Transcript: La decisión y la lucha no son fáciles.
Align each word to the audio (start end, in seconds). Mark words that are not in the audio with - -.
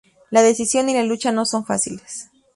La 0.31 0.41
decisión 0.41 0.89
y 0.89 0.95
la 0.95 1.03
lucha 1.03 1.31
no 1.31 1.45
son 1.45 1.63
fáciles. 1.63 2.31